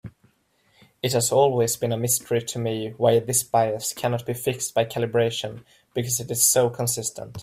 [1.03, 4.83] It has always been a mystery to me why this bias cannot be fixed by
[4.85, 7.37] calibration, because it is so consistent.